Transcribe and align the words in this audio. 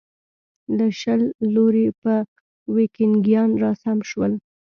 له 0.77 0.87
شل 0.99 1.21
لوري 1.53 1.87
به 2.01 2.15
ویکینګیان 2.75 3.49
راسم 3.63 3.97
شول. 4.09 4.33